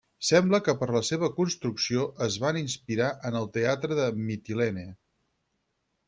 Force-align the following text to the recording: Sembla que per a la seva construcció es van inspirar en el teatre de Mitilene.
Sembla 0.27 0.59
que 0.67 0.73
per 0.77 0.85
a 0.91 0.93
la 0.93 1.01
seva 1.09 1.27
construcció 1.33 2.05
es 2.27 2.37
van 2.45 2.57
inspirar 2.61 3.09
en 3.31 3.37
el 3.41 3.45
teatre 3.59 3.97
de 3.99 4.07
Mitilene. 4.31 4.87